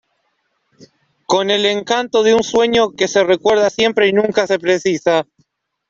con 1.27 1.51
el 1.51 1.63
encanto 1.67 2.23
de 2.23 2.33
un 2.33 2.41
sueño 2.41 2.89
que 2.93 3.07
se 3.07 3.23
recuerda 3.23 3.69
siempre 3.69 4.07
y 4.07 4.13
nunca 4.13 4.47
se 4.47 4.57
precisa. 4.57 5.27